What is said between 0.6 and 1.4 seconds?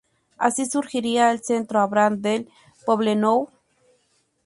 surgiría